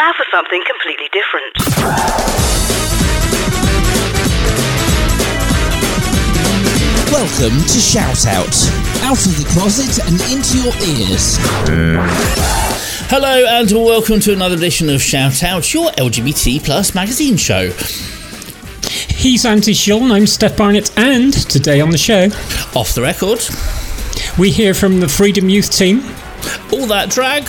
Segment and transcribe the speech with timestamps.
[0.00, 1.52] now for something completely different.
[7.12, 8.56] Welcome to Shout Out.
[9.04, 11.36] Out of the closet and into your ears.
[13.10, 17.68] Hello and welcome to another edition of Shout Out, your LGBT plus magazine show.
[19.14, 22.28] He's Andy Sean, I'm Steff Barnett, and today on the show,
[22.74, 23.40] Off the record,
[24.38, 25.98] we hear from the Freedom Youth team.
[26.72, 27.46] all that drag.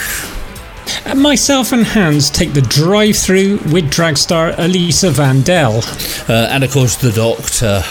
[1.05, 5.81] And myself and Hanz take the drive through with drag star Alyssa Van Delle.
[6.29, 7.83] Uh, and of course, the Doctor.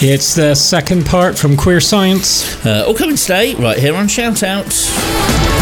[0.00, 2.64] It's the second part from Queer Science.
[2.64, 5.61] Uh, all coming today, right here on Shout Out.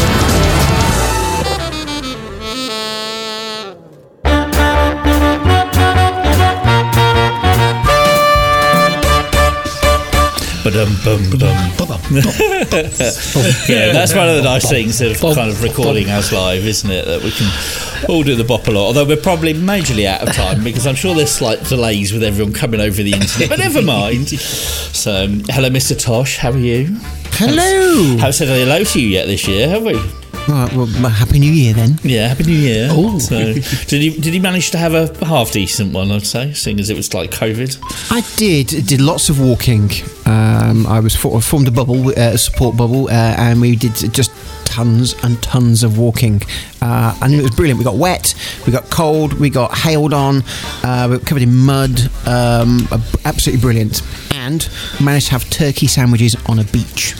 [13.69, 17.05] Yeah, that's one of the nice things of kind of recording us live, isn't it?
[17.07, 18.87] That we can all do the bop a lot.
[18.87, 22.53] Although we're probably majorly out of time because I'm sure there's slight delays with everyone
[22.53, 23.49] coming over the internet.
[23.49, 24.29] But never mind.
[24.29, 25.99] So, um, hello, Mr.
[25.99, 26.39] Tosh.
[26.39, 26.97] How are you?
[27.33, 28.17] Hello.
[28.19, 30.20] Haven't said hello to you yet this year, have we?
[30.49, 32.01] Right, well, happy New Year then.
[32.03, 32.89] Yeah, happy New Year.
[32.91, 33.19] Oh.
[33.19, 36.11] So, did he did he manage to have a half decent one?
[36.11, 37.79] I'd say, seeing as it was like COVID.
[38.11, 39.91] I did did lots of walking.
[40.27, 43.95] Um, I was for, formed a bubble, uh, a support bubble, uh, and we did
[43.95, 44.33] just
[44.65, 46.43] tons and tons of walking,
[46.81, 47.79] uh, and it was brilliant.
[47.79, 48.35] We got wet,
[48.67, 50.43] we got cold, we got hailed on,
[50.83, 52.01] uh, we were covered in mud.
[52.27, 52.89] Um,
[53.25, 54.03] absolutely brilliant,
[54.35, 54.69] and
[55.01, 57.15] managed to have turkey sandwiches on a beach.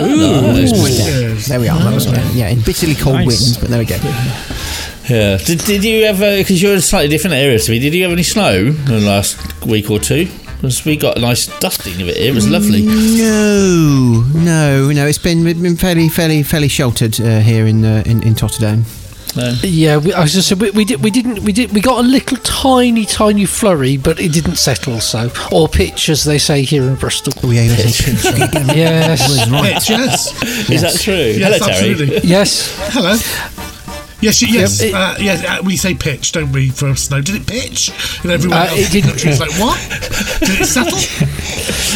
[0.00, 0.98] Oh, nice.
[0.98, 1.78] Yeah, there we are.
[1.78, 3.26] That was, yeah, in bitterly cold Nice.
[3.26, 3.96] winds, but there we go.
[5.08, 5.36] Yeah.
[5.38, 6.36] Did, did you ever?
[6.38, 7.78] Because you're in a slightly different area to me.
[7.78, 10.28] Did you have any snow in the last week or two?
[10.56, 12.30] Because we got a nice dusting of it here.
[12.30, 12.82] It was lovely.
[12.82, 15.06] No, no, no.
[15.06, 18.84] It's been been fairly, fairly, fairly sheltered uh, here in, uh, in in Tottenham.
[19.36, 19.54] No.
[19.62, 22.04] Yeah, we, I was just saying, we, we did we didn't we did we got
[22.04, 25.00] a little tiny tiny flurry, but it didn't settle.
[25.00, 27.32] So or pitch as they say here in Bristol.
[27.42, 28.54] Oh yeah, that's it.
[28.76, 30.42] Yes, Pitch, yes.
[30.70, 31.14] Is that true?
[31.14, 31.90] Yes, Hello, Terry.
[31.90, 32.28] absolutely.
[32.28, 32.76] yes.
[32.92, 33.63] Hello.
[34.24, 35.44] Yes, yes, Yep, uh, yes.
[35.44, 36.70] Uh, we say pitch, don't we?
[36.70, 37.90] For snow, did it pitch?
[38.22, 39.10] And everyone Uh, else it in the didn't.
[39.10, 39.78] country is like, what?
[40.40, 40.98] Did it settle?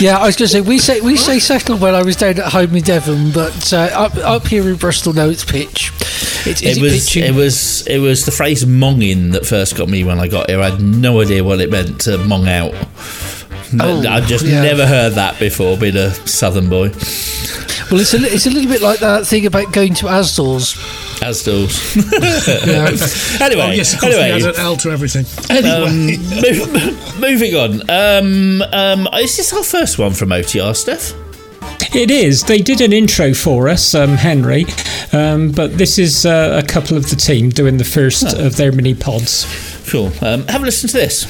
[0.01, 2.39] Yeah, I was going to say we say we say settle when I was down
[2.39, 5.91] at home in Devon, but uh, up up here in Bristol, no, it's pitch.
[6.47, 7.25] It's, It it, was pitching?
[7.25, 10.61] it was it was the phrase "monging" that first got me when I got here.
[10.61, 12.75] I had no idea what it meant to mong out.
[13.81, 14.63] Oh, I've just yeah.
[14.63, 15.77] never heard that before.
[15.77, 16.91] Being a southern boy,
[17.91, 20.77] well, it's a it's a little bit like that thing about going to Asda's.
[21.29, 21.95] As does.
[23.41, 25.27] Anyway, Oh, yes, of course, anyway, we had an L to everything.
[25.51, 25.71] Anyway.
[25.71, 26.07] um,
[26.41, 27.91] move, moving on.
[27.91, 31.15] Um, um, is this our first one from OTR, Steff?
[31.95, 32.45] It is.
[32.45, 34.65] They did an intro for us, um, Henry,
[35.13, 38.73] um, but this is uh, a couple of the team doing the first of their
[38.73, 39.47] mini pods.
[39.91, 40.11] Cool.
[40.23, 41.27] Um, have a listen to this.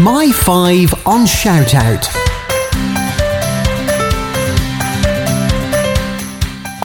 [0.00, 2.27] My five on shout out.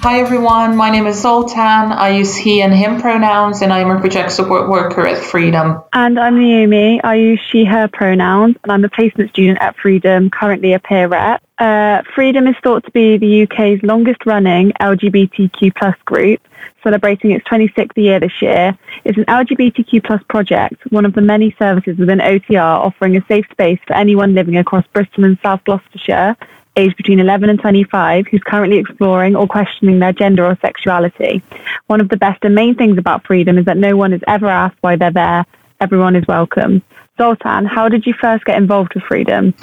[0.03, 1.93] Hi everyone, my name is Zoltan.
[1.93, 5.81] I use he and him pronouns and I'm a project support worker at Freedom.
[5.93, 7.01] And I'm Naomi.
[7.01, 11.07] I use she, her pronouns, and I'm a placement student at Freedom, currently a peer
[11.07, 11.41] rep.
[11.57, 16.41] Uh, Freedom is thought to be the UK's longest running LGBTQ plus group,
[16.83, 18.77] celebrating its 26th year this year.
[19.05, 23.45] It's an LGBTQ plus project, one of the many services within OTR offering a safe
[23.51, 26.35] space for anyone living across Bristol and South Gloucestershire,
[26.75, 31.43] aged between 11 and 25, who's currently exploring or questioning their gender or sexuality.
[31.87, 34.47] One of the best and main things about Freedom is that no one is ever
[34.47, 35.45] asked why they're there.
[35.79, 36.81] Everyone is welcome.
[37.17, 39.53] Zoltan, how did you first get involved with Freedom?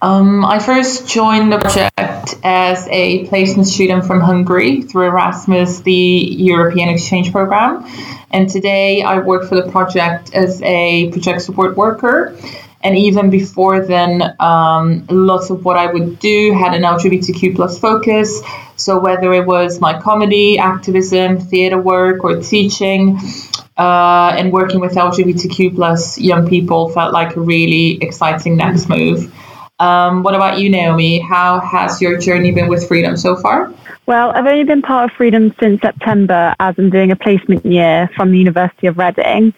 [0.00, 5.92] Um, I first joined the project as a placement student from Hungary through Erasmus, the
[5.92, 7.84] European exchange program.
[8.30, 12.36] And today I work for the project as a project support worker.
[12.84, 17.78] And even before then, um, lots of what I would do had an LGBTQ plus
[17.78, 18.42] focus.
[18.76, 23.18] So whether it was my comedy, activism, theater work, or teaching,
[23.78, 29.32] uh, and working with LGBTQ plus young people felt like a really exciting next move.
[29.78, 31.20] Um, what about you, Naomi?
[31.20, 33.72] How has your journey been with Freedom so far?
[34.06, 38.10] Well, I've only been part of Freedom since September as I'm doing a placement year
[38.14, 39.54] from the University of Reading.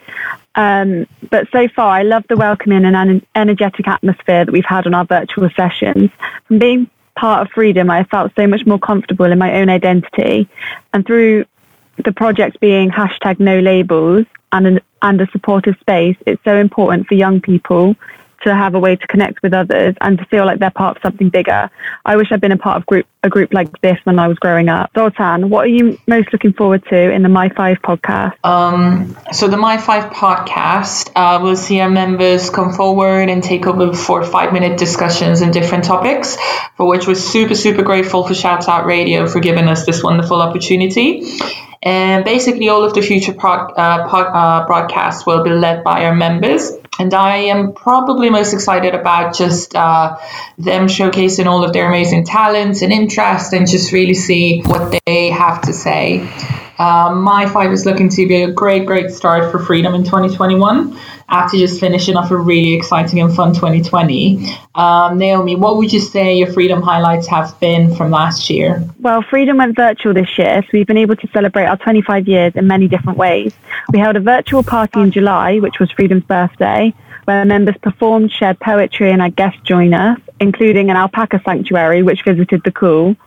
[0.57, 4.87] Um, but so far, I love the welcoming and en- energetic atmosphere that we've had
[4.87, 6.09] on our virtual sessions.
[6.47, 10.49] From being part of Freedom, I felt so much more comfortable in my own identity.
[10.93, 11.45] And through
[12.03, 17.07] the project being hashtag no labels and, an, and a supportive space, it's so important
[17.07, 17.95] for young people
[18.43, 21.01] to have a way to connect with others and to feel like they're part of
[21.01, 21.69] something bigger.
[22.05, 24.37] I wish I'd been a part of group a group like this when I was
[24.37, 24.91] growing up.
[24.95, 28.33] Zoltan, what are you most looking forward to in the My Five podcast?
[28.43, 33.67] Um, so the My Five podcast uh, will see our members come forward and take
[33.67, 36.37] over for five minute discussions on different topics,
[36.75, 40.41] for which we're super super grateful for Shouts Out Radio for giving us this wonderful
[40.41, 41.39] opportunity.
[41.83, 46.15] And basically, all of the future uh, pod, uh, broadcasts will be led by our
[46.15, 46.71] members.
[46.99, 50.17] And I am probably most excited about just uh,
[50.57, 55.29] them showcasing all of their amazing talents and interests and just really see what they
[55.29, 56.27] have to say.
[56.79, 60.99] Um, my five is looking to be a great, great start for Freedom in 2021
[61.29, 64.47] after just finishing off a really exciting and fun 2020.
[64.75, 68.83] Um, Naomi, what would you say your Freedom highlights have been from last year?
[68.99, 72.53] Well, Freedom went virtual this year, so we've been able to celebrate our 25 years
[72.55, 73.53] in many different ways.
[73.91, 76.93] We held a virtual party in July, which was Freedom's birthday,
[77.25, 82.23] where members performed, shared poetry, and had guests join us, including an alpaca sanctuary, which
[82.23, 83.17] visited the cool.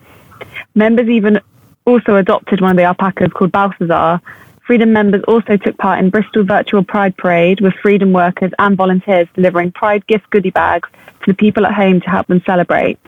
[0.74, 1.40] Members even
[1.84, 4.20] also adopted one of the alpacas called Balthazar.
[4.70, 9.26] Freedom members also took part in Bristol Virtual Pride Parade with Freedom workers and volunteers
[9.34, 10.88] delivering Pride gift goodie bags
[11.20, 12.98] to the people at home to help them celebrate.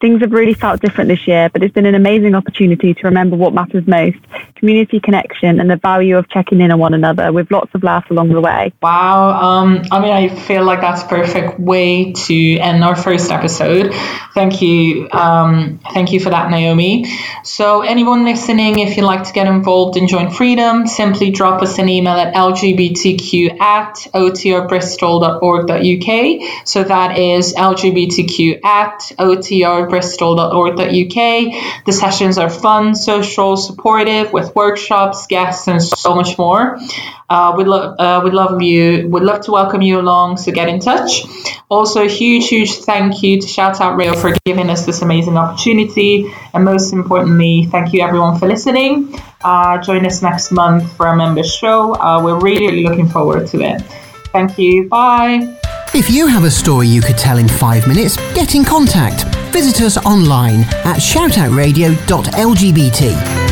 [0.00, 3.36] Things have really felt different this year, but it's been an amazing opportunity to remember
[3.36, 4.18] what matters most
[4.62, 8.08] community connection and the value of checking in on one another with lots of laughs
[8.10, 8.72] along the way.
[8.80, 9.30] Wow.
[9.30, 13.92] Um, I mean, I feel like that's a perfect way to end our first episode.
[14.34, 15.10] Thank you.
[15.10, 17.12] Um, thank you for that, Naomi.
[17.42, 21.78] So, anyone listening, if you'd like to get involved and join Freedom, simply drop us
[21.78, 26.68] an email at lgbtq at otrbristol.org.uk.
[26.68, 31.84] So, that is lgbtq at otrbristol.org.uk.
[31.86, 36.78] The sessions are fun, social, supportive, with workshops, guests, and so much more.
[37.28, 40.36] Uh, we'd love uh, we'd love you would love to welcome you along.
[40.36, 41.22] So get in touch.
[41.70, 45.38] Also, a huge huge thank you to Shout Out Rail for giving us this amazing
[45.38, 49.14] opportunity, and most importantly, thank you everyone for listening.
[49.42, 51.94] Uh, join us next month for our members show.
[51.94, 53.82] Uh, we're really really looking forward to it.
[54.32, 54.88] Thank you.
[54.88, 55.58] Bye.
[55.94, 59.24] If you have a story you could tell in five minutes, get in contact.
[59.52, 63.51] Visit us online at shoutoutradio.lgbt.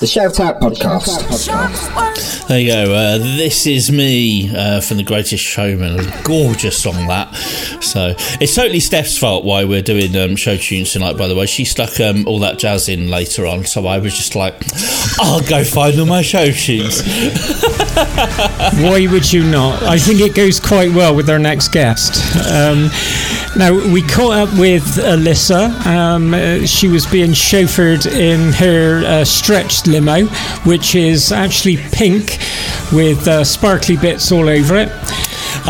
[0.00, 2.46] The Shout Out Podcast.
[2.46, 2.94] There you go.
[2.94, 5.98] Uh, this is me uh, from The Greatest Showman.
[5.98, 7.34] A gorgeous song that.
[7.82, 11.16] So it's totally Steff's fault why we're doing um, show tunes tonight.
[11.16, 14.14] By the way, she stuck um, all that jazz in later on, so I was
[14.14, 14.54] just like,
[15.18, 17.02] I'll go find all my show tunes.
[18.78, 19.82] Why would you not?
[19.82, 22.22] I think it goes quite well with our next guest.
[22.46, 22.88] Um,
[23.56, 25.84] now, we caught up with Alyssa.
[25.86, 30.26] Um, uh, she was being chauffeured in her uh, stretched limo,
[30.64, 32.38] which is actually pink
[32.92, 34.88] with uh, sparkly bits all over it.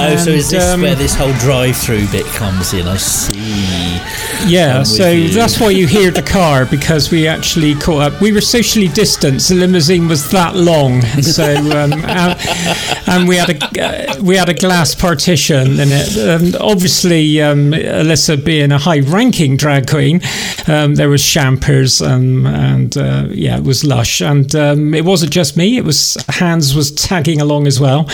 [0.01, 2.87] Oh, so is this um, where this whole drive-through bit comes in?
[2.87, 3.99] I see.
[4.47, 8.21] Yeah, I'm so that's why you hear the car because we actually caught up.
[8.21, 9.49] We were socially distanced.
[9.49, 12.37] The limousine was that long, so um, and,
[13.09, 16.17] and we had a uh, we had a glass partition in it.
[16.17, 20.21] And obviously, um, Alyssa being a high-ranking drag queen,
[20.69, 24.21] um, there was champers um, and uh, yeah, it was lush.
[24.21, 28.09] And um, it wasn't just me; it was Hanz was tagging along as well.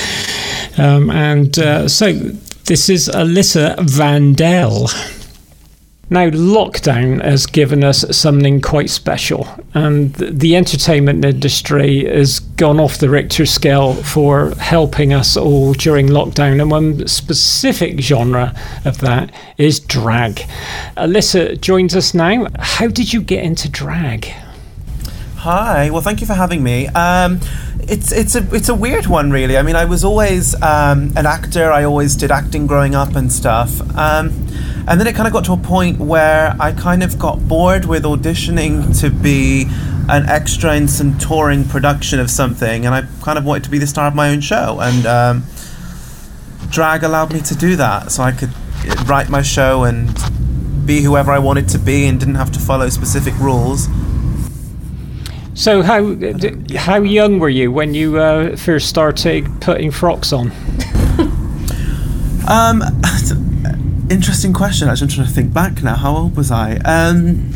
[0.77, 2.13] Um, and uh, Uh, so
[2.67, 4.87] this is Alyssa Van Delle.
[6.09, 12.99] Now, lockdown has given us something quite special, and the entertainment industry has gone off
[12.99, 16.61] the Richter scale for helping us all during lockdown.
[16.61, 18.55] And one specific genre
[18.85, 20.43] of that is drag.
[20.97, 22.47] Alyssa joins us now.
[22.57, 24.33] How did you get into drag?
[25.45, 25.91] Hi.
[25.91, 26.87] Well, thank you for having me.
[26.87, 27.39] Um,
[27.81, 29.59] it's it's a it's a weird one, really.
[29.59, 31.71] I mean, I was always um, an actor.
[31.71, 33.79] I always did acting growing up and stuff.
[33.95, 34.29] Um,
[34.89, 37.85] and then it kind of got to a point where I kind of got bored
[37.85, 39.67] with auditioning to be
[40.09, 43.77] an extra in some touring production of something, and I kind of wanted to be
[43.77, 44.79] the star of my own show.
[44.81, 45.45] And um,
[46.71, 48.55] drag allowed me to do that, so I could
[48.89, 50.09] uh, write my show and
[50.87, 53.89] be whoever I wanted to be, and didn't have to follow specific rules.
[55.55, 60.53] So, how d- how young were you when you uh, first started putting frocks on?
[62.47, 62.83] Um,
[64.11, 64.87] interesting question.
[64.87, 65.95] Actually, I'm trying to think back now.
[65.95, 66.75] How old was I?
[66.85, 67.53] Um,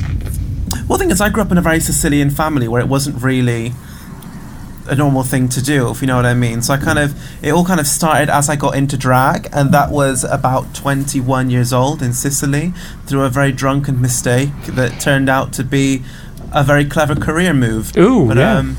[0.88, 3.23] well, the thing is, I grew up in a very Sicilian family where it wasn't
[3.23, 3.73] really
[4.88, 6.62] a normal thing to do, if you know what I mean.
[6.62, 7.14] So I kind of,
[7.45, 11.50] it all kind of started as I got into drag, and that was about 21
[11.50, 12.73] years old in Sicily
[13.05, 16.02] through a very drunken mistake that turned out to be
[16.52, 17.97] a very clever career move.
[17.97, 18.57] Ooh, but, yeah.
[18.59, 18.76] Um,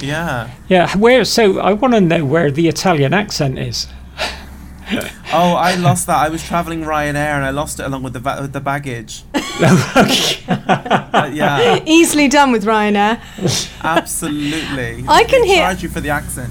[0.00, 0.50] yeah.
[0.68, 1.24] Yeah, where?
[1.24, 3.86] So I want to know where the Italian accent is.
[5.32, 6.16] Oh, I lost that.
[6.16, 9.22] I was traveling Ryanair and I lost it along with the ba- with the baggage.
[9.62, 13.20] Uh, yeah, Easily done with Ryanair.
[13.84, 15.04] absolutely.
[15.06, 16.50] I can They hear- Charge you for the accent.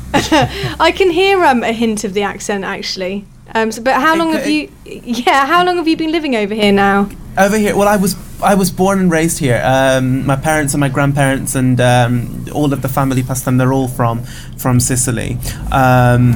[0.79, 3.25] I can hear um, a hint of the accent actually.
[3.55, 4.69] Um, so, but how long have you?
[4.85, 7.09] Yeah, how long have you been living over here now?
[7.37, 9.61] Over here, well, I was I was born and raised here.
[9.63, 13.73] Um, my parents and my grandparents and um, all of the family past them, they're
[13.73, 14.23] all from
[14.57, 15.37] from Sicily.
[15.71, 16.33] Um,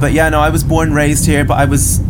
[0.00, 2.00] but yeah, no, I was born and raised here, but I was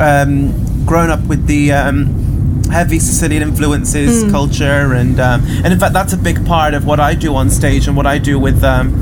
[0.00, 4.30] um, grown up with the um, heavy Sicilian influences, Mm.
[4.30, 7.50] culture, and um, and in fact, that's a big part of what I do on
[7.50, 8.92] stage and what I do with um,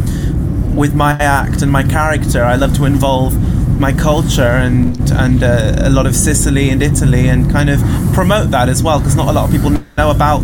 [0.74, 2.42] with my act and my character.
[2.44, 3.34] I love to involve
[3.80, 7.80] my culture and and uh, a lot of Sicily and Italy and kind of
[8.12, 10.40] promote that as well because not a lot of people know about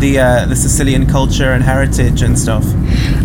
[0.00, 2.64] the uh, the Sicilian culture and heritage and stuff.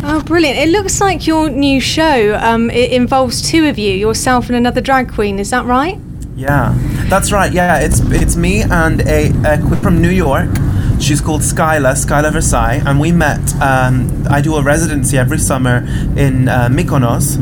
[0.04, 0.58] Oh, brilliant!
[0.60, 2.38] It looks like your new show.
[2.42, 5.40] Um, it involves two of you, yourself and another drag queen.
[5.40, 5.98] Is that right?
[6.36, 6.74] Yeah,
[7.10, 7.52] that's right.
[7.54, 10.50] Yeah, it's it's me and a, a queen from New York.
[11.04, 13.42] She's called Skyla, Skyla Versailles, and we met.
[13.62, 15.80] Um, I do a residency every summer
[16.16, 17.36] in uh, Mykonos,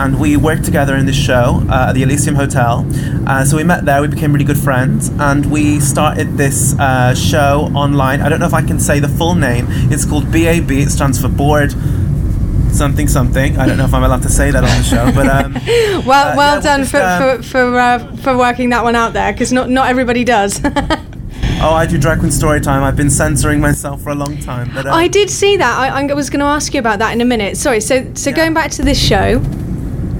[0.00, 2.84] and we worked together in this show uh, at the Elysium Hotel.
[3.24, 7.14] Uh, so we met there, we became really good friends, and we started this uh,
[7.14, 8.20] show online.
[8.20, 9.66] I don't know if I can say the full name.
[9.92, 10.72] It's called BAB.
[10.72, 11.72] It stands for Board
[12.72, 13.56] Something Something.
[13.58, 15.52] I don't know if I'm allowed to say that on the show, but um,
[16.04, 18.96] Well, Uh, well yeah, done just, for um, for for, uh, for working that one
[18.96, 20.60] out there, because not not everybody does.
[21.64, 22.82] oh, I do drag queen story time.
[22.82, 24.86] I've been censoring myself for a long time, but.
[24.86, 25.78] Um, I did see that.
[25.78, 27.56] I, I was going to ask you about that in a minute.
[27.56, 27.80] Sorry.
[27.80, 29.42] So so going back to this show.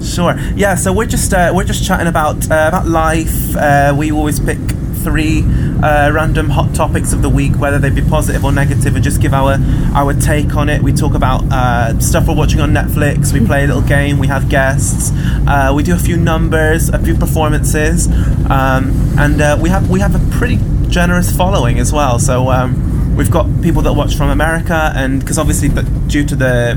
[0.01, 0.37] Sure.
[0.55, 0.75] Yeah.
[0.75, 3.55] So we're just uh, we're just chatting about uh, about life.
[3.55, 4.57] Uh, we always pick
[5.05, 5.43] three
[5.83, 9.21] uh, random hot topics of the week, whether they be positive or negative, and just
[9.21, 9.57] give our
[9.93, 10.81] our take on it.
[10.81, 13.31] We talk about uh, stuff we're watching on Netflix.
[13.31, 14.17] We play a little game.
[14.17, 15.11] We have guests.
[15.47, 18.07] Uh, we do a few numbers, a few performances,
[18.49, 20.57] um, and uh, we have we have a pretty
[20.89, 22.19] generous following as well.
[22.19, 22.49] So.
[22.49, 25.69] Um, We've got people that watch from America, and because obviously,
[26.07, 26.75] due to the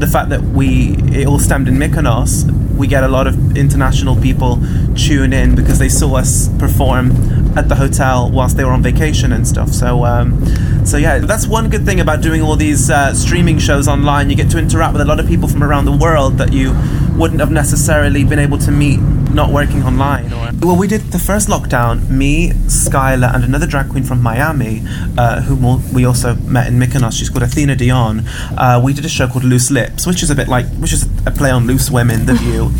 [0.00, 4.16] the fact that we it all stemmed in Mykonos, we get a lot of international
[4.16, 4.60] people
[4.96, 7.12] tune in because they saw us perform
[7.56, 9.70] at the hotel whilst they were on vacation and stuff.
[9.70, 10.44] So, um,
[10.86, 14.30] so yeah, that's one good thing about doing all these uh, streaming shows online.
[14.30, 16.74] You get to interact with a lot of people from around the world that you
[17.16, 19.00] wouldn't have necessarily been able to meet
[19.32, 20.32] not working online.
[20.32, 22.08] Or well, we did the first lockdown.
[22.08, 24.82] Me, Skylar, and another drag queen from Miami,
[25.18, 27.18] uh, whom we also met in Mykonos.
[27.18, 28.20] She's called Athena Dion.
[28.56, 31.04] Uh, we did a show called Loose Lips, which is a bit like, which is
[31.26, 32.70] a play on Loose Women, The View,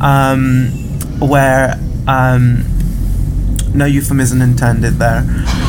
[0.00, 0.68] um,
[1.20, 1.78] where.
[2.08, 2.64] Um,
[3.74, 5.24] no euphemism intended there.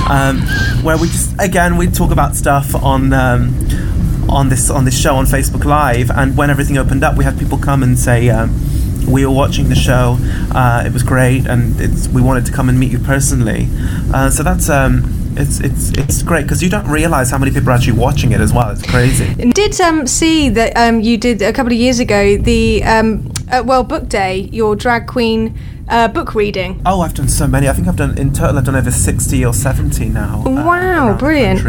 [0.10, 0.42] Um,
[0.84, 3.56] where we just again we talk about stuff on um,
[4.30, 7.38] on this on this show on Facebook Live, and when everything opened up, we had
[7.38, 8.30] people come and say.
[8.30, 8.60] Um,
[9.08, 10.18] we were watching the show.
[10.56, 11.76] Uh, it was great, and
[12.14, 13.68] we wanted to come and meet you personally.
[14.14, 15.04] Uh, so that's um,
[15.38, 18.42] it's it's it's great because you don't realize how many people are actually watching it
[18.42, 18.70] as well.
[18.70, 19.34] It's crazy.
[19.36, 23.64] Did um, see that um, you did a couple of years ago the um, uh,
[23.66, 25.58] well book day your drag queen
[25.90, 26.82] uh, book reading.
[26.86, 27.68] Oh, I've done so many.
[27.68, 28.58] I think I've done in total.
[28.58, 30.44] I've done over sixty or seventy now.
[30.46, 31.62] uh, Wow, brilliant!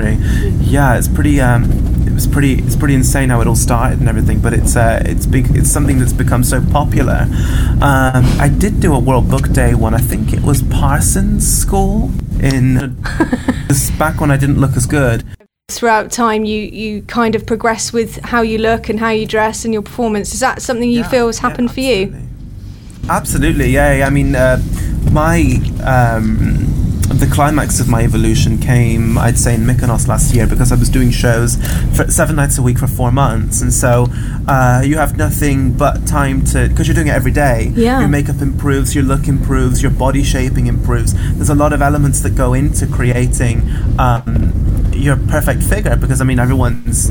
[0.63, 1.41] Yeah, it's pretty.
[1.41, 1.65] Um,
[2.07, 2.55] it was pretty.
[2.55, 4.41] It's pretty insane how it all started and everything.
[4.41, 5.57] But it's uh, it's big.
[5.57, 7.27] It's something that's become so popular.
[7.83, 9.95] Um, I did do a World Book Day one.
[9.95, 12.97] I think it was Parsons School in.
[13.99, 15.25] back when I didn't look as good.
[15.71, 19.65] Throughout time, you you kind of progress with how you look and how you dress
[19.65, 20.35] and your performance.
[20.35, 22.15] Is that something you feel has happened for you?
[23.09, 24.05] Absolutely, yeah.
[24.07, 24.63] I mean, uh,
[25.11, 25.41] my
[25.85, 26.75] um,
[27.09, 30.89] the climax of my evolution came, I'd say, in Mykonos last year because I was
[30.89, 31.57] doing shows
[31.97, 34.07] for seven nights a week for four months, and so
[34.49, 37.73] uh, you have nothing but time to because you're doing it every day.
[37.75, 38.01] Yeah.
[38.01, 41.15] Your makeup improves, your look improves, your body shaping improves.
[41.35, 43.63] There's a lot of elements that go into creating
[43.99, 47.11] um, your perfect figure because I mean everyone's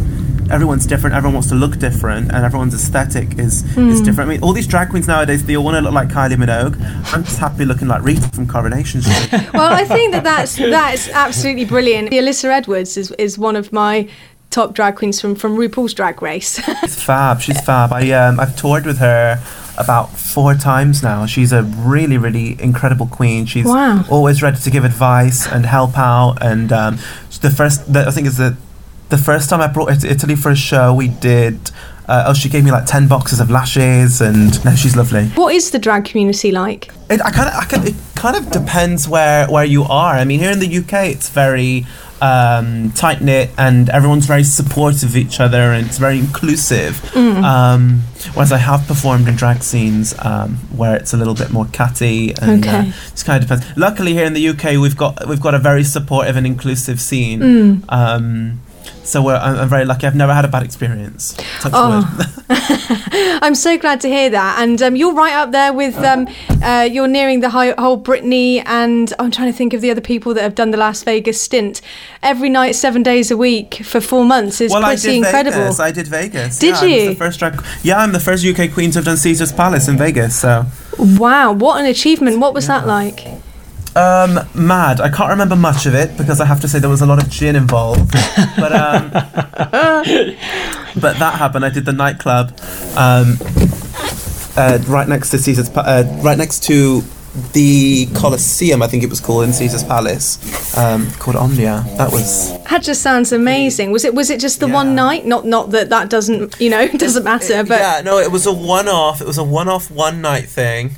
[0.52, 1.16] everyone's different.
[1.16, 4.06] Everyone wants to look different, and everyone's aesthetic is is Mm.
[4.06, 4.30] different.
[4.30, 6.76] I mean, all these drag queens nowadays, they all want to look like Kylie Minogue.
[7.14, 9.32] I'm just happy looking like Rita from Coronation Street.
[9.54, 12.12] well, I think that that's that's absolutely brilliant.
[12.12, 14.08] Alyssa Edwards is is one of my
[14.50, 16.62] top drag queens from from RuPaul's Drag Race.
[16.82, 17.42] She's fab.
[17.42, 17.92] She's fab.
[17.92, 19.40] I um, I've toured with her
[19.80, 21.26] about four times now.
[21.26, 23.48] She's a really, really incredible queen.
[23.48, 24.06] She's Wow.
[24.10, 26.38] always ready to give advice and help out.
[26.42, 27.00] And um,
[27.42, 28.56] the first, the, I think, is the
[29.10, 31.72] the first time I brought her to Italy for a show, we did.
[32.08, 35.28] Uh, oh, she gave me like ten boxes of lashes, and now she's lovely.
[35.30, 36.92] What is the drag community like?
[37.10, 40.14] It, I kind of, I kind, it kind of depends where where you are.
[40.16, 41.86] I mean, here in the UK, it's very
[42.22, 46.96] um, tight knit, and everyone's very supportive of each other, and it's very inclusive.
[47.14, 47.42] Mm.
[47.44, 48.00] Um,
[48.34, 52.34] whereas I have performed in drag scenes um, where it's a little bit more catty,
[52.42, 52.90] and Okay.
[52.90, 53.78] uh, it's kind of depends.
[53.78, 57.40] Luckily, here in the UK, we've got we've got a very supportive and inclusive scene.
[57.40, 58.60] Mm.
[59.04, 60.08] So we're, I'm, I'm very lucky.
[60.08, 61.38] I've never had a bad experience.
[61.66, 62.04] Oh.
[63.42, 64.60] I'm so glad to hear that.
[64.60, 66.28] And um, you're right up there with, um,
[66.62, 70.34] uh, you're nearing the whole Britney, and I'm trying to think of the other people
[70.34, 71.82] that have done the Las Vegas stint.
[72.22, 75.60] Every night, seven days a week for four months is well, I pretty did incredible.
[75.60, 75.80] Vegas.
[75.80, 76.60] I did Vegas.
[76.60, 77.10] Did yeah, I you?
[77.10, 77.64] the first drag.
[77.84, 80.40] Yeah, I'm the first UK queen to have done Caesar's Palace in Vegas.
[80.40, 80.66] So.
[80.98, 82.40] Wow, what an achievement.
[82.40, 83.28] What was that like?
[83.96, 85.00] Um, mad.
[85.02, 87.22] I can't remember much of it because I have to say there was a lot
[87.22, 88.12] of gin involved.
[88.58, 89.10] but um,
[91.00, 91.64] but that happened.
[91.66, 92.58] I did the nightclub,
[92.98, 93.38] um,
[94.58, 97.04] uh, right next to Caesar's, Pa- uh, right next to
[97.54, 98.82] the Colosseum.
[98.82, 101.84] I think it was called in Caesar's Palace, um, called Omnia.
[101.98, 103.92] That was That just sounds amazing.
[103.92, 105.26] Was it was it just the one night?
[105.26, 108.02] Not not that that doesn't you know doesn't matter, but yeah.
[108.04, 109.22] No, it was a one-off.
[109.22, 110.96] It was a one-off, one-night thing.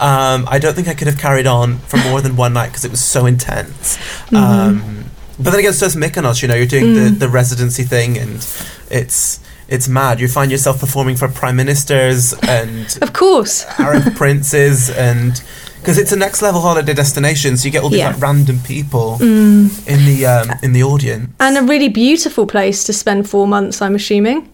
[0.00, 2.84] Um, I don't think I could have carried on for more than one night because
[2.84, 3.96] it was so intense.
[4.30, 4.36] Mhm.
[4.38, 5.04] Um,
[5.38, 6.42] but then again, so is Mykonos.
[6.42, 7.18] You know, you're doing the, Mm.
[7.20, 8.44] the residency thing, and
[8.90, 10.20] it's it's mad.
[10.20, 15.40] You find yourself performing for prime ministers and of course Arab princes, and
[15.80, 18.08] because it's a next level holiday destination, so you get all these Yeah.
[18.10, 19.70] like, random people Mm.
[19.86, 21.28] in the um, in the audience.
[21.40, 23.80] and a really beautiful place to spend four months.
[23.80, 24.48] I'm assuming.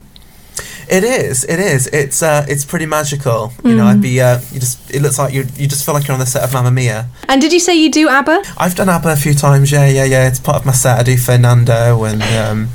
[0.90, 1.44] It is.
[1.44, 1.86] It is.
[1.86, 3.52] It's uh, it's pretty magical.
[3.64, 3.92] You know, Mm.
[3.92, 4.20] I'd be.
[4.20, 4.90] Uh, you just.
[4.92, 5.46] It looks like you.
[5.56, 7.06] You just feel like you're on the set of Mamma Mia.
[7.28, 8.42] And did you say you do ABBA?
[8.58, 9.70] I've done ABBA a few times.
[9.70, 10.26] Yeah, yeah, yeah.
[10.26, 10.98] It's part of my set.
[10.98, 12.68] I do Fernando, and um,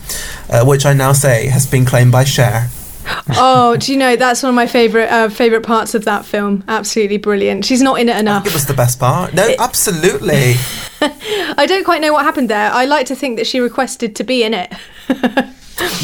[0.50, 2.69] uh, which I now say has been claimed by Cher.
[3.38, 6.63] oh, do you know that's one of my favorite uh, favorite parts of that film?
[6.69, 7.65] Absolutely brilliant.
[7.65, 8.48] She's not in it enough.
[8.48, 9.33] It was the best part.
[9.33, 10.55] No, absolutely.
[11.01, 12.72] I don't quite know what happened there.
[12.72, 14.74] I like to think that she requested to be in it.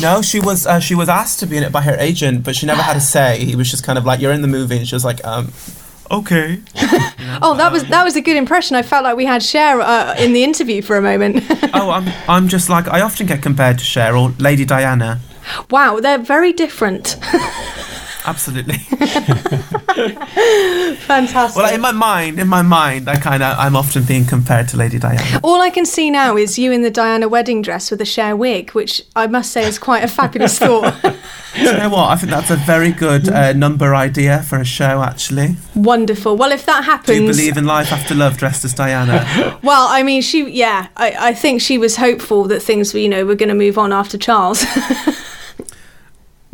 [0.01, 0.65] no, she was.
[0.65, 2.97] Uh, she was asked to be in it by her agent, but she never had
[2.97, 3.43] a say.
[3.43, 5.51] He was just kind of like, "You're in the movie," and she was like, um,
[6.09, 6.61] "Okay."
[7.43, 8.75] Oh, that was that was a good impression.
[8.75, 11.43] I felt like we had Cher uh, in the interview for a moment.
[11.73, 12.11] oh, I'm.
[12.27, 15.19] I'm just like I often get compared to Cher or Lady Diana.
[15.69, 17.15] wow, they're very different.
[18.25, 18.77] Absolutely.
[20.95, 21.57] Fantastic.
[21.61, 24.77] Well, in my mind, in my mind, I kind of, I'm often being compared to
[24.77, 25.39] Lady Diana.
[25.43, 28.35] All I can see now is you in the Diana wedding dress with a Cher
[28.35, 31.01] wig, which I must say is quite a fabulous thought.
[31.01, 32.09] Do you know what?
[32.09, 35.01] I think that's a very good uh, number idea for a show.
[35.01, 36.37] Actually, Wonderful.
[36.37, 39.59] Well, if that happens, do you believe in life after love, dressed as Diana?
[39.63, 43.09] well, I mean, she, yeah, I, I think she was hopeful that things were, you
[43.09, 44.63] know, were going to move on after Charles.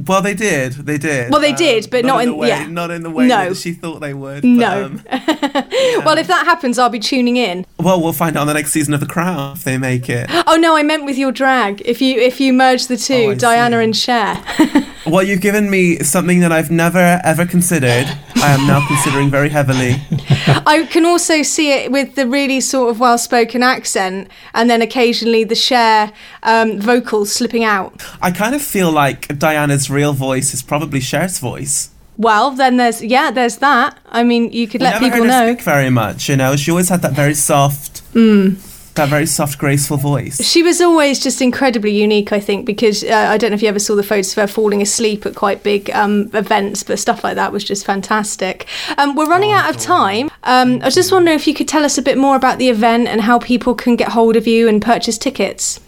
[0.08, 0.74] Well, they did.
[0.74, 1.32] They did.
[1.32, 2.68] Well, they did, but not in in- the way, yeah.
[2.68, 3.50] not in the way No.
[3.50, 4.42] that she thought they would.
[4.42, 4.86] but, no.
[4.86, 5.04] um,
[6.06, 7.66] well, if that happens, I'll be tuning in.
[7.80, 10.28] well, we'll find out on the next season of The Crown if they make it.
[10.48, 11.82] Oh no, I meant with your drag.
[11.86, 14.44] If you if you merge the Oh, two, Diana and Cher.
[15.06, 18.08] Well, you've given me something that I've never ever considered.
[18.48, 19.96] I am now considering very heavily.
[20.66, 25.44] I can also see it with the really sort of well-spoken accent, and then occasionally
[25.44, 28.02] the Cher um, vocals slipping out.
[28.22, 31.90] I kind of feel like Diana's real voice is probably Cher's voice.
[32.16, 33.98] Well, then there's yeah, there's that.
[34.08, 35.54] I mean, you could We let people know.
[35.54, 36.30] speak very much.
[36.30, 38.56] You know, she always had that very soft, Mm.
[38.98, 40.44] That very soft, graceful voice.
[40.44, 43.70] She was always just incredibly unique, I think, because uh, I don't know if you
[43.70, 47.24] ever saw the photos of her falling asleep at quite big um, events, but stuff
[47.24, 48.68] like that was just fantastic.
[48.98, 50.30] Um, we're running out of time.
[50.44, 52.70] Um, I was just wondering if you could tell us a bit more about the
[52.70, 55.80] event and how people can get hold of you and purchase tickets.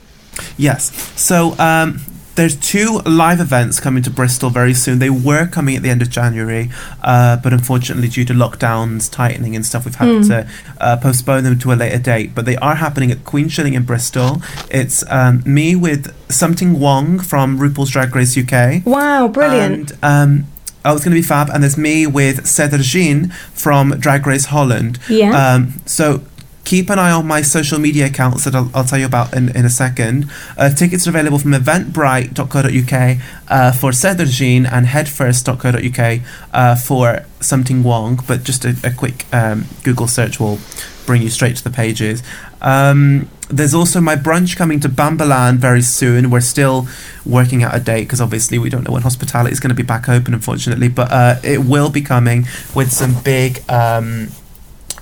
[0.58, 0.92] Yes.
[1.20, 2.00] So um,
[2.40, 5.00] there's two live events coming to Bristol very soon.
[5.00, 6.70] They were coming at the end of January,
[7.04, 10.22] uh, but unfortunately, due to lockdowns, tightening, and stuff, we've had Hmm.
[10.30, 10.48] to
[10.80, 12.34] uh, postpone them to a later date.
[12.34, 14.42] But they are happening at Queenshilling in Bristol.
[14.72, 18.86] It's um, me with Sum Ting Wong from RuPaul's Drag Race UK.
[18.86, 19.92] Wow, brilliant.
[20.02, 20.48] And, um,
[20.86, 21.50] Oh, it's going to be fab.
[21.50, 24.98] And there's me with Sederginne from Drag Race Holland.
[25.10, 25.32] Yeah.
[25.56, 26.22] Um, so
[26.66, 29.56] keep an eye on my social media accounts that I'll, I'll tell you about in,
[29.56, 30.30] in a second.
[30.58, 33.18] Uh, tickets are available from eventbrite.co.uk
[33.50, 36.22] uh, for Sederginne and headfirst.co.uk
[36.54, 38.20] uh, for Sum Ting Wong.
[38.28, 40.60] But just a, a quick um, Google search will
[41.06, 42.22] bring you straight to the pages.
[42.62, 46.30] Um, there's also my brunch coming to Bambalan very soon.
[46.30, 46.88] We're still
[47.26, 49.82] working out a date because obviously we don't know when hospitality is going to be
[49.82, 50.88] back open, unfortunately.
[50.88, 52.46] But uh, it will be coming
[52.76, 53.64] with some big.
[53.68, 54.30] Um,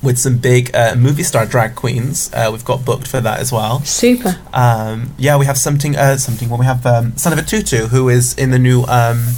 [0.01, 3.51] with some big uh, movie star drag queens, uh, we've got booked for that as
[3.51, 3.81] well.
[3.81, 4.39] Super.
[4.53, 5.95] Um, yeah, we have something.
[5.95, 6.49] Uh, something.
[6.49, 9.35] Well, we have um, Son of a Tutu, who is in the new um,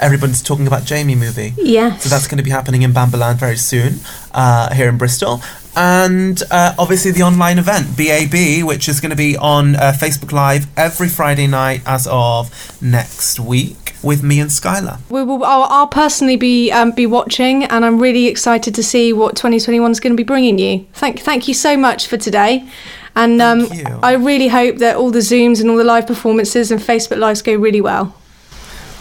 [0.00, 1.54] everyone's talking about Jamie movie.
[1.56, 2.02] Yes.
[2.02, 4.00] So that's going to be happening in Bambalan very soon,
[4.32, 5.40] uh, here in Bristol.
[5.76, 10.32] And uh, obviously the online event, BAB, which is going to be on uh, Facebook
[10.32, 14.98] Live every Friday night as of next week with me and Skylar.
[15.10, 19.12] We will, I'll, I'll personally be um, be watching, and I'm really excited to see
[19.12, 20.86] what 2021 is going to be bringing you.
[20.94, 22.68] Thank thank you so much for today,
[23.14, 23.68] and um,
[24.02, 27.42] I really hope that all the zooms and all the live performances and Facebook lives
[27.42, 28.16] go really well.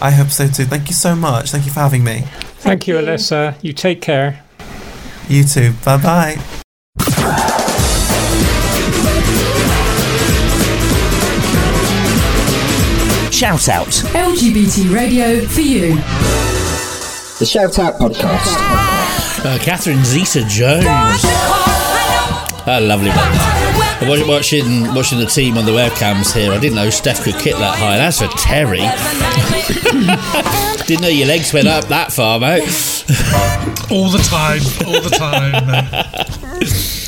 [0.02, 0.66] I hope so too.
[0.66, 1.52] Thank you so much.
[1.52, 2.24] Thank you for having me.
[2.60, 3.62] Thank, you, Alyssa.
[3.62, 4.44] You take care.
[5.30, 5.74] You too.
[5.86, 6.36] Bye bye.
[13.32, 13.88] Shout out.
[13.88, 15.96] LGBT radio for you.
[17.40, 19.46] The Shout Out Podcast.
[19.46, 21.24] Uh, Catherine Zeta Jones.
[22.68, 23.69] A lovely one.
[24.02, 26.52] Watching watching the team on the webcams here.
[26.52, 27.98] I didn't know Steff could kick that high.
[27.98, 28.80] That's for Terry.
[30.86, 32.64] didn't know your legs went up that far, mate.
[33.92, 36.96] All the time, all the time.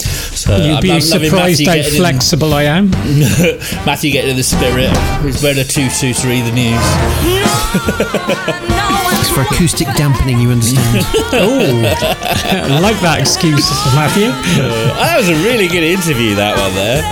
[0.47, 0.57] mate.
[0.57, 2.89] So You'd I'm- be I'm surprised how getting in- flexible I am.
[3.85, 4.89] Matthew getting in the spirit.
[5.23, 6.81] He's wearing a 223 the news.
[9.21, 11.05] It's for acoustic dampening, you understand.
[11.33, 14.29] oh, I like that excuse, Matthew.
[14.33, 17.03] Uh, that was a really good interview, that one there.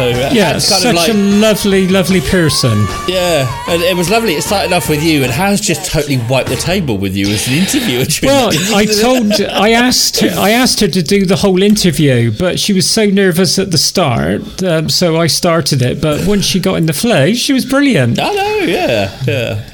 [0.00, 2.86] So uh, Yeah, kind such of like a lovely, lovely person.
[3.06, 4.32] yeah, and it was lovely.
[4.32, 7.46] It started off with you, and has just totally wiped the table with you as
[7.48, 8.04] an interviewer.
[8.22, 12.58] Well, I told, I asked, her, I asked her to do the whole interview, but
[12.58, 16.00] she was so nervous at the start, um, so I started it.
[16.00, 18.18] But once she got in the flow, she was brilliant.
[18.18, 19.72] I know, yeah, yeah.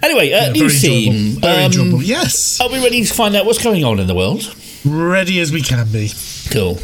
[0.00, 1.12] Anyway, uh, Yeah, new very theme.
[1.12, 2.02] enjoyable, very Um, enjoyable.
[2.04, 2.60] Yes.
[2.60, 4.54] Are we ready to find out what's going on in the world?
[4.84, 6.12] Ready as we can be.
[6.50, 6.78] Cool.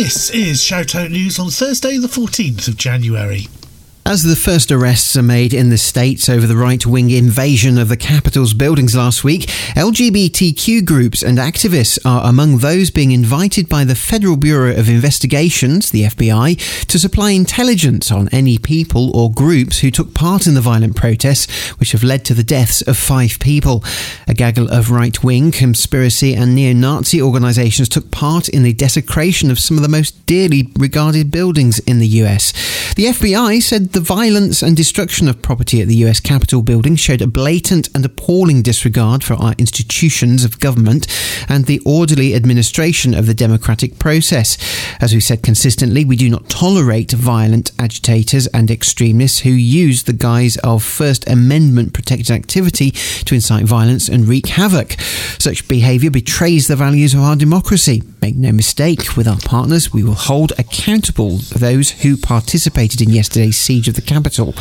[0.00, 3.48] This is Shoutout News on Thursday, the 14th of January.
[4.08, 7.90] As the first arrests are made in the States over the right wing invasion of
[7.90, 9.42] the Capitol's buildings last week,
[9.76, 15.90] LGBTQ groups and activists are among those being invited by the Federal Bureau of Investigations,
[15.90, 20.62] the FBI, to supply intelligence on any people or groups who took part in the
[20.62, 23.84] violent protests, which have led to the deaths of five people.
[24.26, 29.50] A gaggle of right wing, conspiracy, and neo Nazi organizations took part in the desecration
[29.50, 32.54] of some of the most dearly regarded buildings in the US.
[32.94, 37.26] The FBI said violence and destruction of property at the US Capitol building showed a
[37.26, 41.06] blatant and appalling disregard for our institutions of government
[41.48, 44.56] and the orderly administration of the democratic process.
[45.00, 50.12] As we said consistently, we do not tolerate violent agitators and extremists who use the
[50.12, 54.92] guise of First Amendment protected activity to incite violence and wreak havoc.
[55.38, 58.02] Such behaviour betrays the values of our democracy.
[58.20, 63.56] Make no mistake, with our partners, we will hold accountable those who participated in yesterday's
[63.56, 64.54] siege of the Capitol.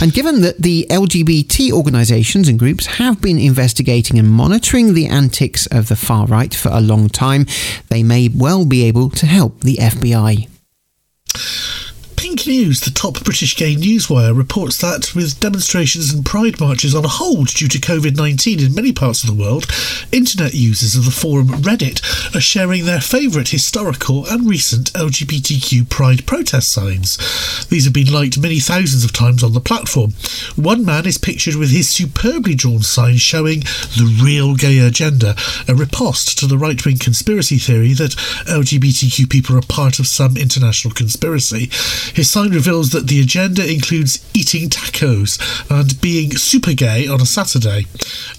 [0.00, 5.66] And given that the LGBT organisations and groups have been investigating and monitoring the antics
[5.66, 7.46] of the far right for a long time,
[7.88, 10.48] they may well be able to help the FBI.
[12.46, 17.48] News, the top British gay newswire, reports that with demonstrations and pride marches on hold
[17.48, 19.66] due to COVID 19 in many parts of the world,
[20.10, 22.02] internet users of the forum Reddit
[22.34, 27.16] are sharing their favourite historical and recent LGBTQ pride protest signs.
[27.68, 30.12] These have been liked many thousands of times on the platform.
[30.56, 35.36] One man is pictured with his superbly drawn sign showing the real gay agenda,
[35.68, 38.16] a riposte to the right wing conspiracy theory that
[38.48, 41.70] LGBTQ people are part of some international conspiracy.
[42.14, 45.38] His sign reveals that the agenda includes eating tacos
[45.70, 47.84] and being super gay on a Saturday.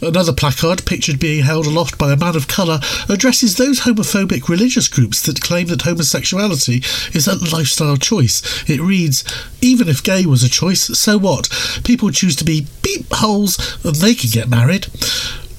[0.01, 4.87] Another placard, pictured being held aloft by a man of colour, addresses those homophobic religious
[4.87, 8.41] groups that claim that homosexuality is a lifestyle choice.
[8.67, 9.23] It reads,
[9.61, 11.47] Even if gay was a choice, so what?
[11.83, 14.87] People choose to be beep holes and they can get married.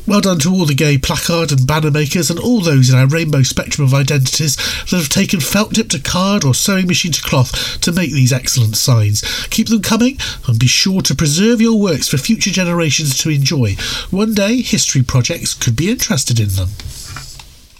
[0.07, 3.07] Well done to all the gay placard and banner makers and all those in our
[3.07, 7.23] rainbow spectrum of identities that have taken felt tip to card or sewing machine to
[7.23, 9.23] cloth to make these excellent signs.
[9.49, 13.77] Keep them coming and be sure to preserve your works for future generations to enjoy.
[14.11, 16.69] One day, history projects could be interested in them.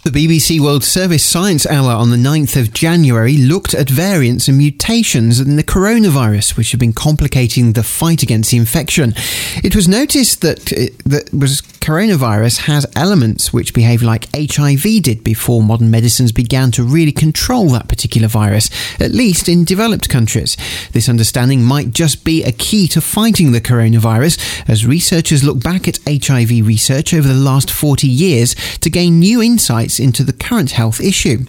[0.05, 4.59] The BBC World Service Science Hour on the 9th of January looked at variants and
[4.59, 9.15] mutations in the coronavirus, which have been complicating the fight against the infection.
[9.63, 15.23] It was noticed that, uh, that was coronavirus has elements which behave like HIV did
[15.23, 20.57] before modern medicines began to really control that particular virus, at least in developed countries.
[20.93, 25.87] This understanding might just be a key to fighting the coronavirus as researchers look back
[25.87, 30.71] at HIV research over the last 40 years to gain new insights into the current
[30.71, 31.41] health issue.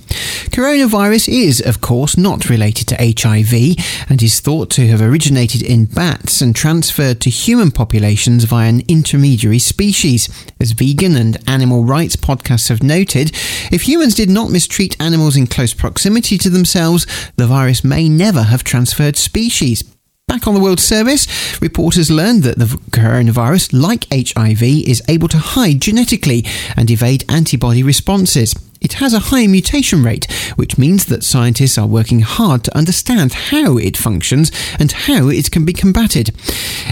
[0.52, 5.86] Coronavirus is, of course, not related to HIV and is thought to have originated in
[5.86, 10.25] bats and transferred to human populations via an intermediary species.
[10.60, 13.32] As vegan and animal rights podcasts have noted,
[13.72, 18.44] if humans did not mistreat animals in close proximity to themselves, the virus may never
[18.44, 19.84] have transferred species.
[20.28, 21.28] Back on the World Service,
[21.62, 26.44] reporters learned that the coronavirus, like HIV, is able to hide genetically
[26.76, 28.56] and evade antibody responses.
[28.86, 33.34] It has a high mutation rate, which means that scientists are working hard to understand
[33.34, 36.30] how it functions and how it can be combated.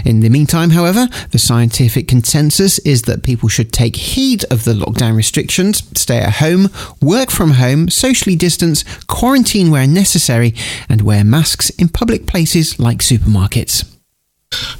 [0.03, 4.73] In the meantime, however, the scientific consensus is that people should take heed of the
[4.73, 10.55] lockdown restrictions, stay at home, work from home, socially distance, quarantine where necessary,
[10.89, 13.92] and wear masks in public places like supermarkets.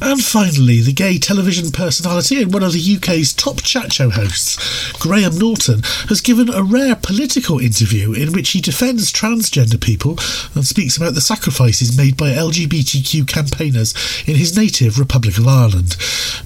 [0.02, 4.94] And finally, the gay television personality and one of the UK's top chat show hosts,
[4.94, 10.18] Graham Norton, has given a rare political interview in which he defends transgender people
[10.56, 13.94] and speaks about the sacrifices made by LGBTQ campaigners
[14.28, 15.96] in his native Republic of Ireland.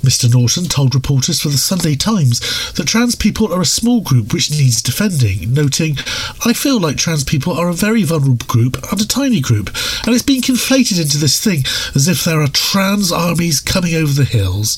[0.02, 0.32] Mr.
[0.32, 2.40] Norton told reporters for the Sunday Times
[2.74, 5.98] that trans people are a small group which needs defending, noting,
[6.46, 9.68] I feel like trans people are a very vulnerable group and a tiny group,
[10.06, 11.64] and it's been conflated into this thing
[11.96, 14.78] as if there are trans armies coming over the hills.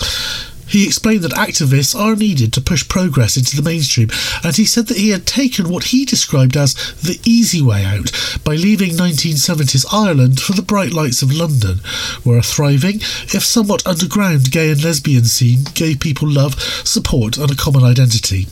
[0.69, 4.09] He explained that activists are needed to push progress into the mainstream,
[4.43, 8.11] and he said that he had taken what he described as the easy way out
[8.43, 11.79] by leaving 1970s Ireland for the bright lights of London,
[12.23, 12.97] where a thriving,
[13.33, 18.47] if somewhat underground gay and lesbian scene gave people love, support, and a common identity.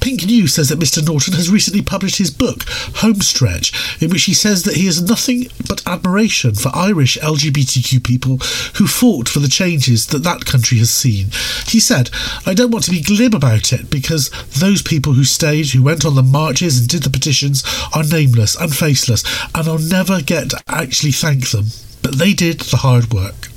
[0.00, 1.04] Pink News says that Mr.
[1.04, 2.64] Norton has recently published his book,
[2.96, 8.36] Homestretch, in which he says that he has nothing but admiration for Irish LGBTQ people
[8.76, 11.26] who fought for the changes that that country has seen.
[11.66, 12.10] He said,
[12.46, 14.30] I don't want to be glib about it because
[14.60, 18.54] those people who stayed, who went on the marches and did the petitions, are nameless
[18.54, 21.66] and faceless, and I'll never get to actually thank them.
[22.02, 23.48] But they did the hard work.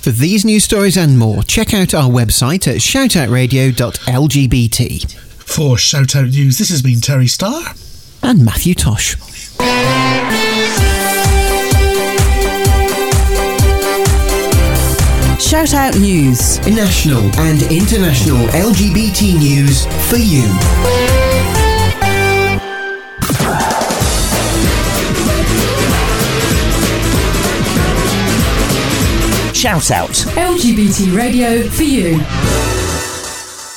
[0.00, 5.12] For these news stories and more, check out our website at shoutoutradio.lgbt.
[5.42, 7.74] For Shoutout News, this has been Terry Starr.
[8.22, 9.16] And Matthew Tosh.
[15.38, 16.58] Shout Out News.
[16.66, 21.19] National and international LGBT news for you.
[29.60, 30.08] Shout Out.
[30.08, 32.16] LGBT radio for you.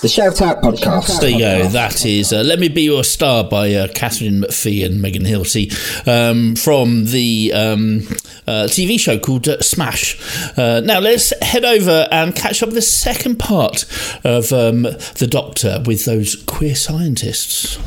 [0.01, 1.19] The Shout Out Podcast.
[1.19, 1.67] There you go.
[1.67, 5.67] That is uh, Let Me Be Your Star by uh, Katharine McPhee and Megan Hilty
[6.07, 7.97] um, from the um,
[8.47, 10.17] uh, TV show called uh, Smash.
[10.57, 13.83] Uh, now, let's head over and catch up with the second part
[14.23, 17.77] of um, The Doctor with those queer scientists.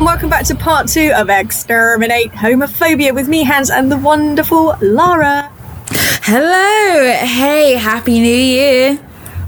[0.00, 5.50] Welcome back to part two of Exterminate Homophobia with me, Hanz, and the wonderful Lara.
[6.22, 7.12] Hello.
[7.26, 9.05] Hey, Happy New Year.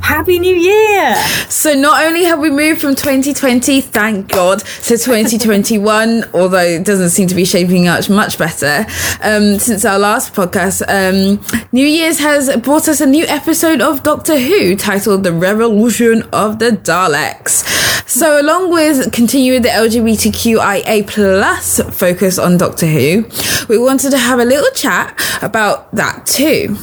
[0.09, 1.15] Happy New Year.
[1.51, 7.11] So, not only have we moved from 2020, thank God, to 2021, although it doesn't
[7.11, 8.87] seem to be shaping up much better
[9.23, 14.03] um, since our last podcast, um, New Year's has brought us a new episode of
[14.03, 17.67] Doctor Who titled The Revolution of the Daleks.
[18.09, 23.27] So, along with continuing the LGBTQIA plus focus on Doctor Who,
[23.69, 26.79] we wanted to have a little chat about that too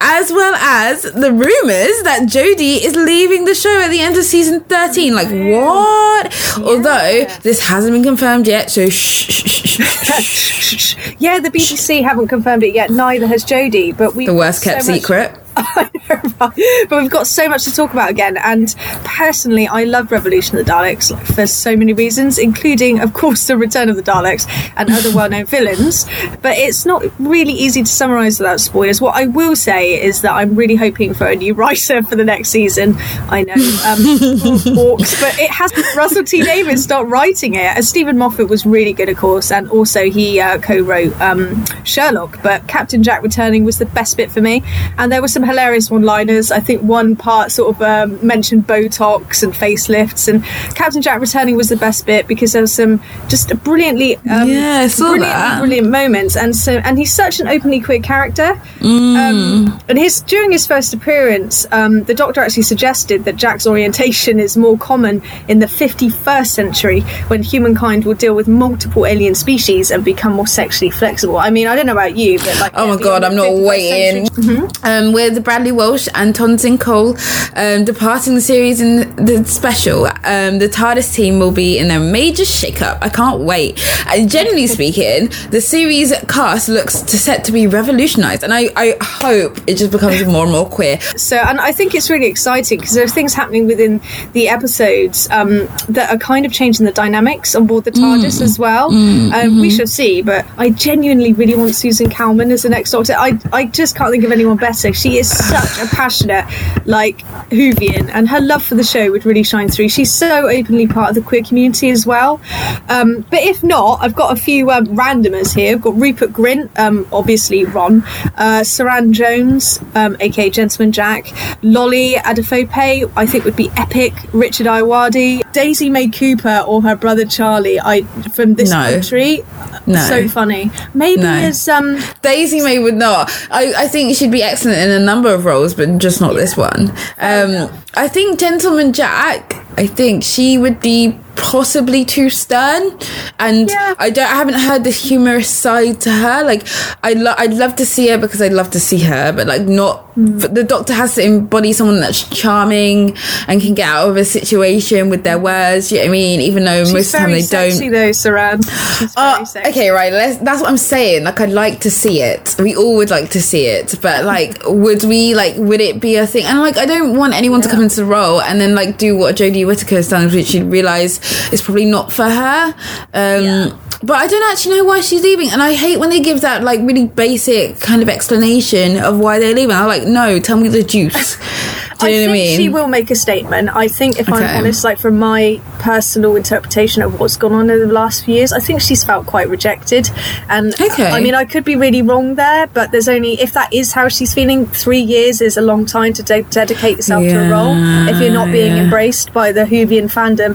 [0.00, 4.24] as well as the rumors that Jodie is leaving the show at the end of
[4.24, 5.14] season 13.
[5.14, 6.58] Like, what?
[6.58, 11.14] Although this hasn't been confirmed yet, so shh, shh, shh, shh, shh.
[11.18, 12.90] Yeah, the BBC haven't confirmed it yet.
[12.90, 13.96] Neither has Jodie.
[13.96, 15.38] But we The worst kept secret.
[16.38, 16.56] but
[16.90, 18.36] we've got so much to talk about again.
[18.38, 23.46] And personally, I love Revolution of the Daleks for so many reasons, including, of course,
[23.46, 26.06] the return of the Daleks and other well known villains.
[26.40, 29.00] But it's not really easy to summarise without spoilers.
[29.00, 32.24] What I will say is that I'm really hoping for a new writer for the
[32.24, 32.96] next season.
[33.28, 33.98] I know, um,
[34.76, 37.76] orcs, but it has Russell T Davies start writing it.
[37.76, 41.64] And Steven Moffat was really good, of course, and also he uh, co wrote um,
[41.84, 42.42] Sherlock.
[42.42, 44.62] But Captain Jack returning was the best bit for me.
[44.98, 46.50] And there were some hilarious one liners.
[46.50, 51.56] I think one part sort of um, mentioned Botox and facelifts, and Captain Jack returning
[51.56, 55.16] was the best bit because there was some just brilliantly, um, Yeah, saw
[55.60, 56.36] brilliant, moments.
[56.36, 58.60] And so, and he's such an openly queer character.
[58.78, 59.16] Mm.
[59.16, 64.38] Um, and his during his first appearance, um, the Doctor actually suggested that Jack's orientation
[64.40, 69.90] is more common in the 51st century when humankind will deal with multiple alien species
[69.90, 71.36] and become more sexually flexible.
[71.36, 74.26] I mean, I don't know about you, but like, Oh my god, I'm not waiting.
[74.26, 74.84] Mm-hmm.
[74.84, 77.16] Um, with Bradley Walsh and Tosin Cole
[77.56, 81.98] um, departing the series in the special, um, the TARDIS team will be in a
[81.98, 82.98] major shake-up.
[83.00, 83.80] I can't wait.
[84.06, 88.96] And generally speaking, the series cast looks to set to be revolutionised, and I, I
[89.00, 91.00] hope it just becomes more and more queer.
[91.16, 94.00] So, and I think it's really exciting because there are things happening within
[94.32, 98.58] the episodes um, that are kind of changing the dynamics on board the TARDIS as
[98.58, 98.90] well.
[98.90, 102.90] Mm, um, We shall see, but I genuinely really want Susan Calman as the next
[102.92, 103.14] Doctor.
[103.16, 104.92] I, I just can't think of anyone better.
[104.92, 106.44] She is such a passionate,
[106.84, 107.18] like,
[107.50, 109.88] Whovian, and her love for the show would really shine through.
[109.88, 112.40] She's so openly part of the queer community as well.
[112.88, 115.74] Um, but if not, I've got a few um, randomers here.
[115.76, 118.02] I've got Rupert Grint, um, obviously Ron,
[118.36, 121.32] uh, Suranne Jones, um, aka Gentleman Jack,
[121.62, 124.12] Lolly Adefope, I think would be epic.
[124.32, 127.78] Richard Ayoade, Daisy May Cooper, or her brother Charlie.
[127.80, 128.02] I
[128.34, 128.90] from this No.
[128.90, 129.44] country.
[129.86, 129.98] No.
[130.00, 130.70] so funny.
[130.94, 131.28] Maybe No.
[131.34, 133.30] as um Daisy May would not.
[133.50, 136.56] I, I think she'd be excellent in a number of roles, but just not this
[136.56, 136.90] one.
[137.18, 139.62] Um, I think Gentleman Jack.
[139.76, 142.98] I think she would be possibly too stern,
[143.38, 144.24] and I don't.
[144.26, 146.44] I haven't heard the humorous side to her.
[146.44, 146.66] Like
[147.02, 149.62] I, lo- I'd love to see her because I'd love to see her, but like
[149.62, 150.08] not.
[150.14, 153.16] But The Doctor has to embody someone that's charming
[153.48, 155.90] and can get out of a situation with their words.
[155.90, 156.40] You know what I mean?
[156.42, 157.70] Even though she's most of the time they don't.
[157.72, 158.98] sexy though, Suranne.
[158.98, 159.70] She's uh, sexy.
[159.70, 160.12] Okay, right.
[160.12, 161.24] Let's, that's what I'm saying.
[161.24, 162.54] Like, I'd like to see it.
[162.58, 165.54] We all would like to see it, but like, would we like?
[165.56, 166.44] Would it be a thing?
[166.44, 169.16] And like, I don't want anyone to come into the role and then like do
[169.16, 171.20] what Jodie Whittaker has done, which you realise
[171.52, 172.74] is probably not for her.
[173.14, 176.40] Um, But I don't actually know why she's leaving, and I hate when they give
[176.40, 179.76] that like really basic kind of explanation of why they're leaving.
[179.76, 181.36] I'm like, no, tell me the juice.
[182.02, 182.56] Do you I know what I think mean?
[182.56, 183.70] she will make a statement.
[183.74, 184.44] I think, if Okay.
[184.44, 188.34] I'm honest, like from my personal interpretation of what's gone on over the last few
[188.34, 190.10] years, I think she's felt quite rejected.
[190.48, 191.06] And Okay.
[191.06, 194.08] I mean, I could be really wrong there, but there's only if that is how
[194.08, 197.74] she's feeling, three years is a long time to de- dedicate yourself to a role.
[198.08, 198.82] If you're not being Yeah.
[198.84, 200.52] embraced by the Whovian fandom,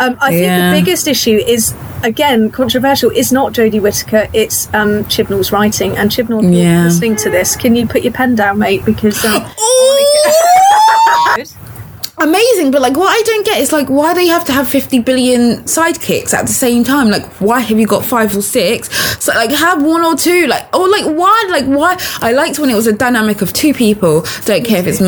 [0.00, 0.70] um, I think Yeah.
[0.72, 1.74] the biggest issue is.
[2.04, 5.96] Again, controversial is not Jodie Whittaker, it's um, Chibnall's writing.
[5.96, 6.84] And Chibnall, if you're Yeah.
[6.84, 8.84] listening to this, can you put your pen down, mate?
[8.84, 9.42] Because um,
[11.36, 11.67] Good
[12.20, 14.68] amazing but like what i don't get is like why do you have to have
[14.68, 17.08] 50 billion sidekicks at the same time.
[17.10, 18.88] Like why have you got five or six?
[19.22, 21.96] So like have one or two like or like why like why?
[22.20, 24.24] I liked when it was a dynamic of two people.
[24.44, 25.00] Don't care if it's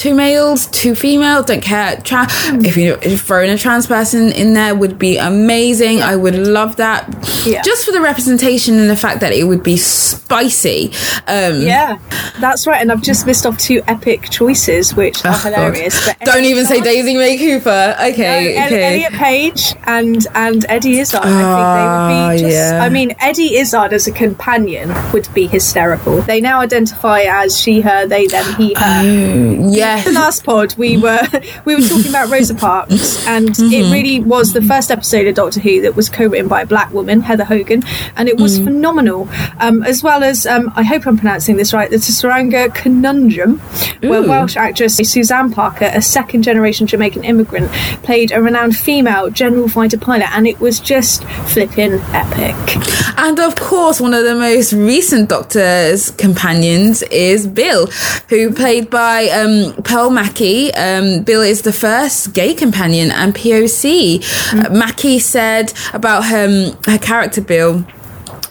[0.00, 1.96] two males two females don't care.
[2.02, 2.26] Tra-
[2.64, 6.02] if you if throwing a trans person in there would be amazing.
[6.02, 7.06] I would love that.
[7.46, 7.62] Yeah.
[7.62, 10.92] just for the representation and the fact that it would be spicy.
[11.26, 11.98] Um Yeah,
[12.40, 12.80] that's right.
[12.80, 16.04] And I've just missed off two epic choices, which are Oh, hilarious.
[16.06, 20.98] But don't even say daisy may cooper okay No, okay Elliot Page and and Eddie
[21.00, 21.20] Izzard.
[21.22, 22.72] I Ah, think they would be just.
[22.72, 22.82] yeah.
[22.84, 26.20] I mean, Eddie Izzard as a companion would be hysterical.
[26.22, 28.80] They now identify as she, her, they, them, he, her.
[29.04, 30.04] Oh, yes.
[30.04, 31.20] The last pod we were
[31.64, 33.72] we were talking about Rosa Parks, and Mm-hmm.
[33.72, 36.92] it really was the first episode of Doctor Who that was co-written by a black
[36.92, 37.82] woman, Heather Hogan,
[38.16, 38.64] and it was Mm.
[38.64, 39.28] phenomenal.
[39.60, 43.58] Um, as well as um, I hope I'm pronouncing this right, the Tsuranga Conundrum,
[44.00, 47.70] where Welsh actress Suzanne Packer, a second generation Jamaican immigrant,
[48.02, 52.56] played a renowned female general fighter pilot, and it was just flipping epic.
[53.18, 57.88] And of course, one of the most recent Doctor's companions is Bill,
[58.30, 60.72] who played by um, Pearl Mackie.
[60.74, 63.88] Um, Bill is the first gay companion and POC.
[64.54, 67.84] Uh, Mackie said about her, her character Bill.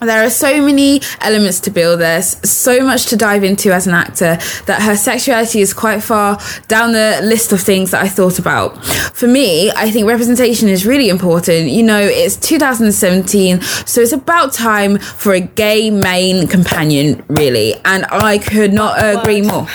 [0.01, 1.97] There are so many elements to Bill.
[1.97, 6.39] There's so much to dive into as an actor that her sexuality is quite far
[6.67, 8.83] down the list of things that I thought about.
[8.85, 11.69] For me, I think representation is really important.
[11.69, 17.75] You know, it's 2017, so it's about time for a gay main companion, really.
[17.85, 19.67] And I could not agree more.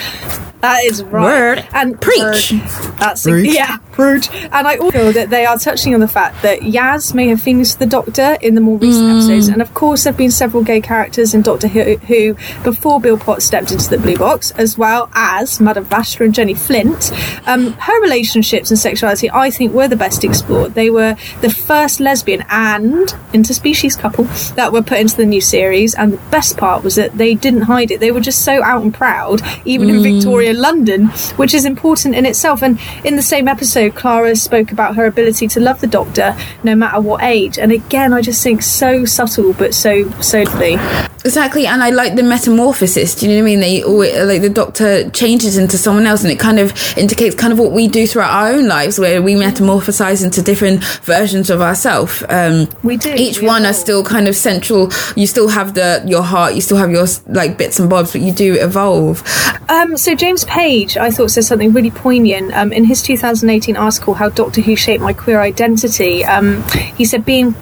[0.62, 1.24] That is right.
[1.24, 1.68] Word.
[1.72, 2.52] And Preach.
[2.52, 2.60] word.
[2.98, 3.46] That's Rude.
[3.46, 4.28] yeah, rude.
[4.52, 7.40] And I also feel that they are touching on the fact that Yaz may have
[7.40, 9.12] finished the Doctor in the more recent Mm.
[9.16, 13.00] episodes, and of course there have been several gay characters in Doctor Who, who before
[13.00, 17.12] Bill Potts stepped into the blue box, as well as Madame Vastra and Jenny Flint.
[17.46, 20.74] Um, her relationships and sexuality, I think, were the best explored.
[20.74, 24.24] They were the first lesbian and interspecies couple
[24.54, 27.62] that were put into the new series, and the best part was that they didn't
[27.62, 28.00] hide it.
[28.00, 30.02] They were just so out and proud, even in Mm.
[30.14, 32.62] Victoria, London, which is important in itself.
[32.62, 36.74] And in the same episode, Clara spoke about her ability to love the Doctor no
[36.74, 37.58] matter what age.
[37.58, 41.11] And again, I just think so subtle, but so so lovely.
[41.24, 43.14] Exactly, and I like the metamorphosis.
[43.14, 43.60] Do you know what I mean?
[43.60, 47.52] They always, like the doctor changes into someone else, and it kind of indicates kind
[47.52, 51.60] of what we do throughout our own lives, where we metamorphosize into different versions of
[51.60, 52.24] ourselves.
[52.28, 53.14] Um, we do.
[53.14, 54.90] Each one are still kind of central.
[55.14, 58.20] You still have the your heart, you still have your like bits and bobs, but
[58.20, 59.22] you do evolve.
[59.68, 64.14] Um, so James Page, I thought said something really poignant um, in his 2018 article,
[64.14, 66.64] "How Doctor Who Shaped My Queer Identity." Um,
[66.96, 67.54] he said, "Being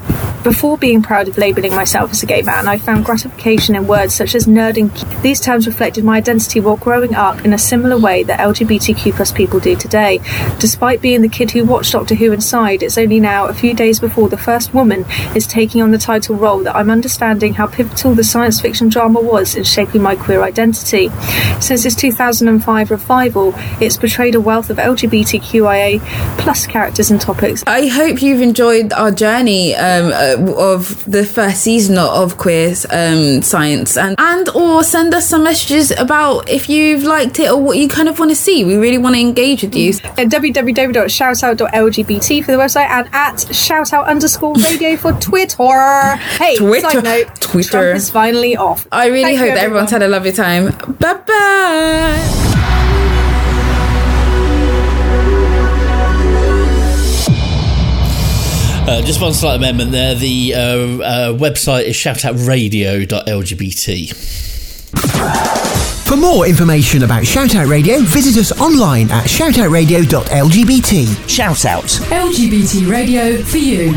[0.43, 4.15] before being proud of labelling myself as a gay man, I found gratification in words
[4.15, 5.23] such as nerd and geek.
[5.23, 9.33] These terms reflected my identity while growing up in a similar way that LGBTQ plus
[9.33, 10.21] people do today.
[10.61, 13.99] Despite being the kid who watched Doctor Who inside, it's only now a few days
[13.99, 18.15] before the first woman is taking on the title role that I'm understanding how pivotal
[18.15, 21.09] the science fiction drama was in shaping my queer identity.
[21.61, 26.01] Since its 2005 revival, it's portrayed a wealth of LGBTQIA
[26.39, 27.65] plus characters and topics.
[27.67, 32.75] I hope you've enjoyed our journey um, uh, of the first season of- of Queer
[33.43, 37.79] Science, and and or send us some messages about if you've liked it or what
[37.79, 38.65] you kind of want to see.
[38.65, 39.91] We really want to engage with you.
[39.91, 46.17] At www.shoutout.lgbt for the website and at shoutout underscore radio for Twitter.
[46.39, 46.91] Hey, Twitter.
[46.91, 47.71] side note, Twitter.
[47.71, 48.87] Trump is finally off.
[48.93, 50.71] I really Thank hope that everyone's had a lovely time.
[50.99, 52.47] Bye bye.
[58.91, 60.17] Uh, just one slight amendment there.
[60.17, 64.17] The uh, uh, website is shoutoutradio.lgbt.
[66.09, 71.05] For more information about Shoutout Radio, visit us online at shoutoutradio.lgbt.
[71.29, 72.01] Shoutout.
[72.11, 73.95] LGBT radio for you.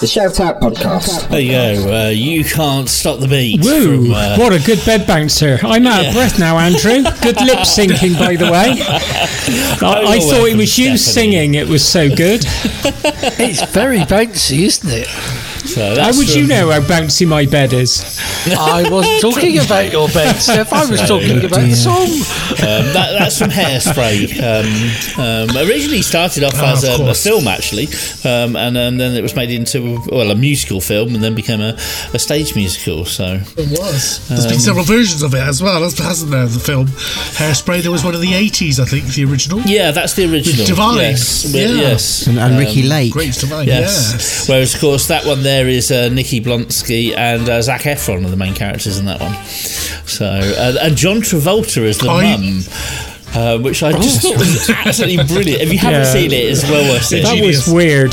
[0.00, 1.28] The Shout Out Podcast.
[1.28, 2.06] There you go.
[2.06, 3.62] Uh, you can't stop the beat.
[3.62, 4.06] Woo!
[4.06, 5.58] from, uh, what a good bed bouncer.
[5.62, 7.02] I'm out of breath now, Andrew.
[7.20, 8.80] Good lip syncing, by the way.
[9.86, 11.52] I, I thought it was welcome, you singing.
[11.52, 12.46] It was so good.
[13.42, 15.49] It's very bouncy, isn't it?
[15.70, 18.02] So How would you know how bouncy my bed is?
[18.48, 20.72] I wasn't talking about your bed, Steph.
[20.72, 22.08] I was talking about the song.
[22.60, 24.34] Um, that, that's from Hairspray.
[24.40, 27.86] Um, um, originally started off Oh, as of a, a film, actually,
[28.24, 31.60] um, and, and then it was made into well a musical film, and then became
[31.60, 31.74] a,
[32.12, 33.04] a stage musical.
[33.04, 34.26] So It was.
[34.28, 36.46] There's been Um, several versions of it as well, hasn't there?
[36.46, 37.82] The film Hairspray.
[37.82, 39.60] There was one in the 80s, I think, the original.
[39.60, 40.66] yeah, that's the original.
[40.66, 40.96] Divine.
[40.98, 41.66] Yes, Yeah.
[41.68, 43.12] yes, And, and Ricki Um, Lake.
[43.12, 44.12] Great Divine, Yes.
[44.12, 44.48] yes.
[44.48, 48.30] Whereas, of course, that one there is uh, Nikki Blonsky and uh, Zac Efron are
[48.30, 49.34] the main characters in that one.
[49.44, 52.62] So, uh, and John Travolta is the I- mum.
[53.32, 55.62] Uh, which I just thought was absolutely brilliant.
[55.62, 56.12] If you haven't Yeah.
[56.12, 57.22] seen it, it's well worth it.
[57.22, 58.12] That was weird.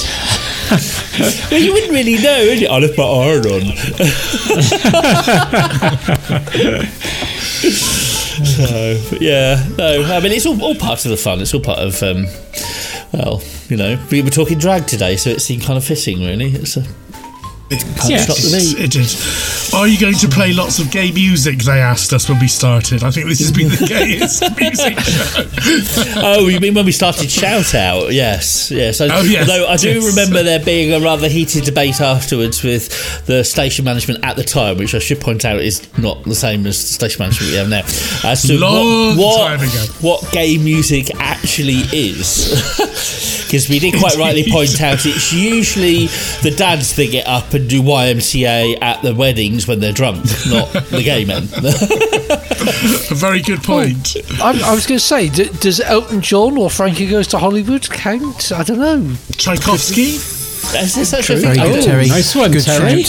[1.50, 2.68] well, you wouldn't really know, would you?
[2.68, 3.62] I'll have my iron on.
[8.46, 11.40] so, but yeah, no, I mean, it's all, all part of the fun.
[11.42, 12.26] It's all part of, um,
[13.14, 16.52] well, you know, we were talking drag today, so it seemed kind of fitting, really.
[16.52, 16.84] It's a.
[17.70, 18.86] Can't Yes, stop the beat.
[18.86, 19.76] it did.
[19.78, 21.60] Are you going to play lots of gay music?
[21.60, 23.04] They asked us when we started.
[23.04, 26.22] I think this has been the gayest music show.
[26.24, 28.14] oh, you mean when we started Shout Out?
[28.14, 29.02] Yes, yes.
[29.02, 30.16] I, Oh, yes, Although I do yes.
[30.16, 34.78] remember there being a rather heated debate afterwards with the station management at the time,
[34.78, 37.68] which I should point out is not the same as the station management we have
[37.70, 37.82] now,
[38.30, 39.70] as to Long what time ago.
[40.00, 43.28] what, what gay music actually is.
[43.48, 46.08] Because we did quite rightly point out it's usually
[46.44, 50.72] the dads that get up and do YMCA at the weddings when they're drunk, not
[50.72, 51.44] the gay men.
[51.44, 54.16] A very good point.
[54.42, 57.90] I, I was going to say, d- does Elton John or Frankie Goes to Hollywood
[57.90, 58.52] count?
[58.52, 59.16] I don't know.
[59.34, 60.02] Tchaikovsky.
[60.78, 61.66] Is there such a Very thing?
[61.66, 62.08] good, Oh, Terry.
[62.08, 63.04] nice one, good Terry.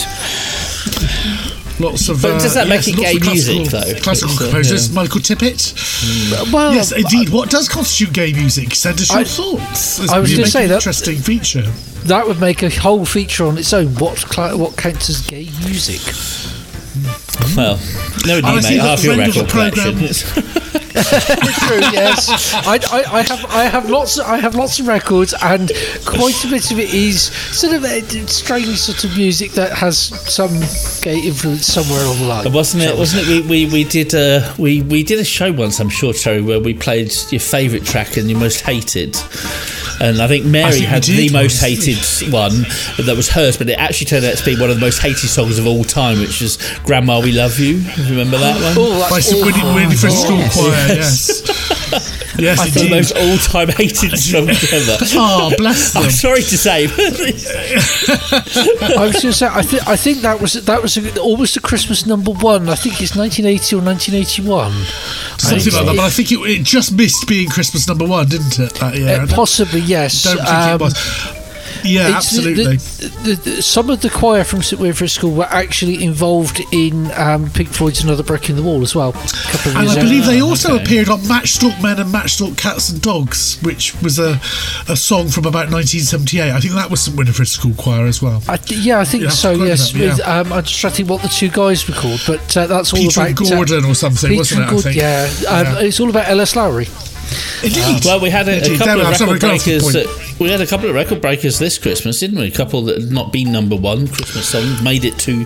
[1.79, 1.91] Shout.
[1.91, 2.23] Lots of.
[2.23, 4.01] But does uh, that make yes, it lots gay classical- music, though?
[4.03, 4.95] Classical It's, uh, composers, yeah.
[4.95, 6.53] Michael Tippett.
[6.53, 7.29] Well, yes, indeed.
[7.31, 8.75] What does constitute gay music?
[8.75, 10.09] Send us your I- thoughts.
[10.09, 11.63] I was It'd gonna say an that- interesting feature.
[12.05, 13.95] that would make a whole feature on its own.
[13.97, 14.19] What
[14.57, 16.01] what counts as gay music?
[17.57, 17.79] Well,
[18.27, 18.81] no I need, see mate.
[18.81, 20.55] Half your friend record collection.
[20.99, 21.79] True.
[21.93, 25.71] Yes, I, I, I have I have lots of, I have lots of records, and
[26.05, 27.23] quite a bit of it is
[27.57, 30.51] sort of a strange sort of music that has some
[31.03, 32.47] gay influence somewhere along the line.
[32.47, 32.97] And wasn't it?
[32.97, 33.45] Wasn't it?
[33.47, 35.79] We, we, we did uh, we we did a show once.
[35.79, 39.17] I'm sure, Terry, where we played your favourite track and your most hated.
[40.01, 41.99] And I think Mary I think had did the most hated
[42.33, 42.63] one
[43.05, 45.29] that was hers, but it actually turned out to be one of the most hated
[45.29, 48.75] songs of all time, which was "Grandma We Love You." Remember that one?
[48.77, 49.75] Oh, that's By some Winnie, awful.
[49.75, 50.55] Winifred School Yes.
[50.55, 52.39] Choir, yes.
[52.39, 52.91] yes, It's the indeed.
[52.97, 54.97] most all-time hated song ever.
[55.15, 56.05] Oh, bless them.
[56.05, 56.87] I'm sorry to say.
[57.79, 61.57] I was going to say, I think I think that was that was a, almost
[61.57, 62.69] a Christmas number one.
[62.69, 64.73] I think it's 1980 or 1981.
[65.39, 68.59] Something like that, but I think it, it just missed being Christmas number one, didn't
[68.59, 69.21] it, that year?
[69.23, 70.25] Uh, possibly, yes.
[70.25, 71.38] Don't think Um, it was.
[71.85, 72.77] Yeah, It's absolutely.
[72.77, 77.11] the- the- the- some of the choir from St Winifred School were actually involved in
[77.17, 79.11] um, Pink Floyd's "Another Brick in the Wall" as well.
[79.11, 80.83] A couple of and years I believe they also okay.
[80.85, 84.41] appeared on Matchstalk Men and Matchstalk Cats and Dogs, which was a,
[84.89, 86.51] a song from about 1978.
[86.53, 88.43] I think that was St Winifred School Choir as well.
[88.49, 89.53] I th- yeah, I think Yeah, so.
[89.53, 90.11] I've got Yes, that, yeah.
[90.11, 92.67] with, um, I'm just trying to think what the two guys were called, but uh,
[92.67, 94.97] that's all Peter about and Gordon or something, Peter wasn't and it, I Gordon, think?
[94.97, 95.81] Yeah, um, Yeah.
[95.87, 96.57] it's all about L.S.
[96.57, 96.89] Lowry.
[97.63, 98.05] Indeed.
[98.05, 99.83] Well, we had a, a couple There, of record go off the breakers.
[99.83, 99.95] point.
[99.95, 102.47] That, we had a couple of record breakers this Christmas, didn't we?
[102.47, 105.45] A couple that had not been number one Christmas songs made it to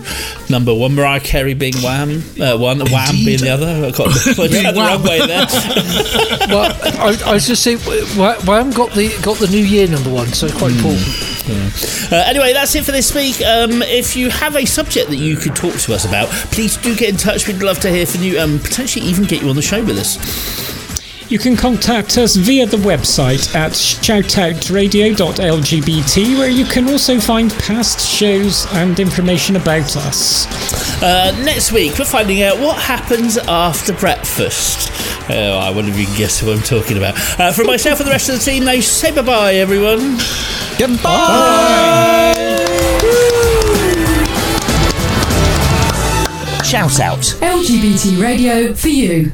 [0.50, 0.94] number one.
[0.94, 3.66] Mariah Carey being Wham, uh, one, Wham being the other.
[3.86, 4.08] I got
[4.38, 5.46] went Yeah, the wrong way there.
[6.48, 7.78] well, I, I was just saying,
[8.18, 10.78] Wha- Wham got the got the New Year number one, so quite Hmm.
[10.78, 11.32] important.
[12.12, 13.40] Uh, anyway, that's it for this week.
[13.42, 16.94] Um, if you have a subject that you could talk to us about, please do
[16.94, 17.48] get in touch.
[17.48, 19.98] We'd love to hear from you and potentially even get you on the show with
[19.98, 20.18] us.
[21.32, 28.06] You can contact us via the website at shoutoutradio.lgbt, where you can also find past
[28.06, 30.44] shows and information about us.
[31.02, 34.90] Uh, next week, we're finding out what happens after breakfast.
[35.30, 37.14] Oh, I wonder if you can guess what I'm talking about.
[37.40, 40.18] Uh, from myself and the rest of the team, they say bye bye, everyone.
[40.78, 42.34] Goodbye.
[46.62, 47.22] Shout out.
[47.40, 49.32] LGBT radio for you.